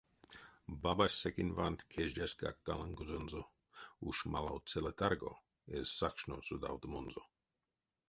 [0.83, 3.41] Бабась, секень вант, кеждяськак лангозонзо:
[4.07, 5.33] уш малав цела тарго
[5.77, 7.21] эзь сакшно содавтомонзо.